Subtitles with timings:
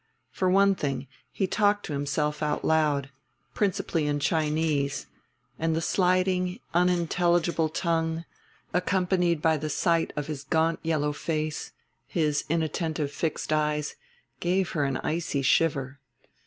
[0.31, 3.11] For one thing he talked to himself out loud,
[3.53, 5.05] principally in Chinese,
[5.59, 8.25] and the sliding unintelligible tongue,
[8.73, 11.73] accompanied by the sight of his gaunt yellow face,
[12.07, 13.95] his inattentive fixed eyes,
[14.39, 15.99] gave her an icy shiver.